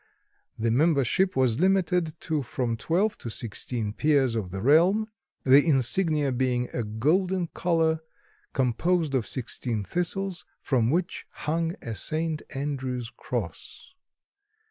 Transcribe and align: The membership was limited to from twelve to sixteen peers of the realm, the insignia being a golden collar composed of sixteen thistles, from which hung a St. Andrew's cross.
The 0.57 0.71
membership 0.71 1.35
was 1.35 1.59
limited 1.59 2.19
to 2.21 2.41
from 2.41 2.75
twelve 2.75 3.19
to 3.19 3.29
sixteen 3.29 3.93
peers 3.93 4.33
of 4.35 4.49
the 4.49 4.59
realm, 4.63 5.05
the 5.43 5.63
insignia 5.63 6.31
being 6.31 6.69
a 6.73 6.83
golden 6.83 7.45
collar 7.53 7.99
composed 8.51 9.13
of 9.13 9.27
sixteen 9.27 9.83
thistles, 9.83 10.43
from 10.59 10.89
which 10.89 11.27
hung 11.45 11.75
a 11.83 11.93
St. 11.93 12.41
Andrew's 12.49 13.11
cross. 13.15 13.93